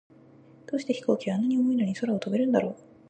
[0.65, 2.75] どうして飛行機は、あんなに重いのに空を飛べるんだろう。